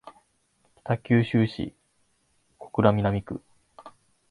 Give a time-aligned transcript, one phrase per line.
[0.83, 1.75] 北九州市
[2.57, 3.39] 小倉南区